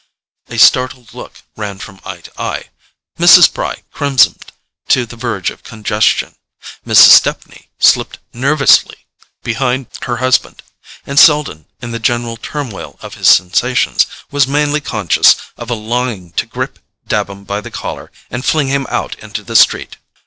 [0.49, 2.69] A startled look ran from eye to eye;
[3.19, 3.53] Mrs.
[3.53, 4.51] Bry crimsoned
[4.87, 6.33] to the verge of congestion,
[6.87, 7.09] Mrs.
[7.11, 9.05] Stepney slipped nervously
[9.43, 10.63] behind her husband,
[11.05, 16.31] and Selden, in the general turmoil of his sensations, was mainly conscious of a longing
[16.31, 19.97] to grip Dabham by the collar and fling him out into the street.